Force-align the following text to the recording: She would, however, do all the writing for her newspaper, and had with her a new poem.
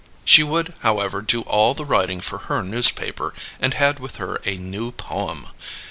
She 0.25 0.41
would, 0.41 0.73
however, 0.79 1.21
do 1.21 1.41
all 1.41 1.75
the 1.75 1.85
writing 1.85 2.21
for 2.21 2.39
her 2.39 2.63
newspaper, 2.63 3.35
and 3.59 3.75
had 3.75 3.99
with 3.99 4.15
her 4.15 4.41
a 4.45 4.57
new 4.57 4.91
poem. 4.91 5.49